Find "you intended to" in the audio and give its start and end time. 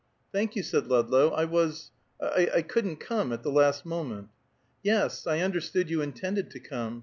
5.91-6.59